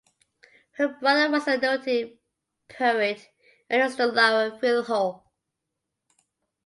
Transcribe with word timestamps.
Her 0.77 0.87
brother 0.87 1.29
was 1.29 1.45
the 1.45 1.57
noted 1.59 2.17
poet 2.67 3.29
Ernesto 3.69 4.07
Lara 4.07 4.49
Filho. 4.57 5.21